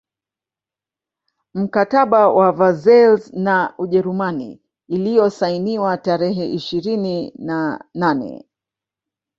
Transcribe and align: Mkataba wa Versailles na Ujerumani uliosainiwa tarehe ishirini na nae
Mkataba 1.53 2.29
wa 2.29 2.51
Versailles 2.51 3.31
na 3.33 3.73
Ujerumani 3.77 4.61
uliosainiwa 4.89 5.97
tarehe 5.97 6.45
ishirini 6.49 7.33
na 7.37 7.85
nae 7.93 8.45